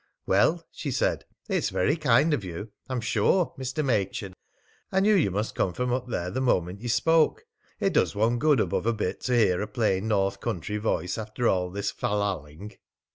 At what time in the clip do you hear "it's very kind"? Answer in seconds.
1.47-2.33